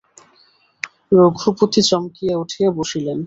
[1.11, 3.17] রঘুপতি চমকিয়া উঠিয়া বসিলেন।